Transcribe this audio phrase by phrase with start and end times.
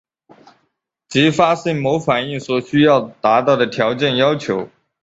[1.07, 4.67] 即发生某反应所需要达到的条件要求。